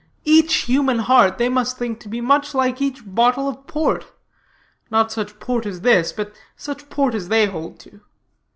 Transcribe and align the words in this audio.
Each 0.25 0.55
human 0.63 0.97
heart 0.97 1.37
they 1.37 1.47
must 1.47 1.77
think 1.77 1.99
to 1.99 2.09
be 2.09 2.21
much 2.21 2.55
like 2.55 2.81
each 2.81 3.01
bottle 3.05 3.47
of 3.47 3.67
port, 3.67 4.07
not 4.89 5.11
such 5.11 5.39
port 5.39 5.67
as 5.67 5.81
this, 5.81 6.11
but 6.11 6.33
such 6.55 6.89
port 6.89 7.13
as 7.13 7.27
they 7.27 7.45
hold 7.45 7.77
to. 7.81 8.01